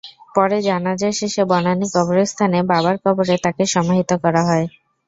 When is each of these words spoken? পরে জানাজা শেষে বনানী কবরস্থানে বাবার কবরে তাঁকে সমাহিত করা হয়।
পরে 0.35 0.57
জানাজা 0.67 1.09
শেষে 1.19 1.43
বনানী 1.51 1.87
কবরস্থানে 1.95 2.59
বাবার 2.71 2.95
কবরে 3.03 3.35
তাঁকে 3.43 3.63
সমাহিত 3.73 4.11
করা 4.23 4.41
হয়। 4.49 4.65